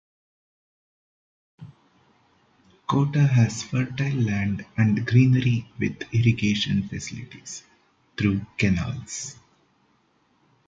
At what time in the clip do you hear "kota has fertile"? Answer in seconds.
2.87-4.15